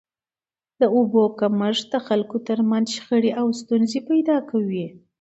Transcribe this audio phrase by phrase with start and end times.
[0.79, 4.85] د اوبو کمښت د خلکو تر منځ شخړي او ستونزي پیدا کوي.